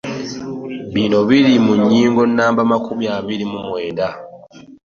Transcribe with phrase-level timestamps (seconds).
[0.93, 4.07] Bino biri mu nnyingo nnamba makumi abiri mu mwenda